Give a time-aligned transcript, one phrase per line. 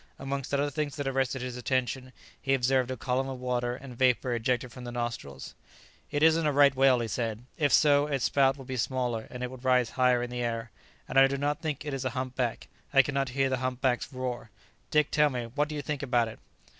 [0.17, 2.11] Amongst other things that arrested his attention,
[2.41, 5.53] he observed a column of water and vapour ejected from the nostrils.
[6.09, 9.43] "It isn't a right whale," he said; "if so, its spout would be smaller and
[9.43, 10.71] it would rise higher in the air.
[11.07, 12.67] And I do not think it is a hump back.
[12.91, 14.49] I cannot hear the hump back's roar.
[14.89, 16.39] Dick, tell me, what do you think about it?"